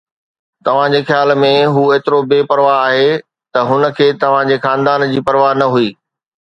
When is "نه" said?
5.65-5.75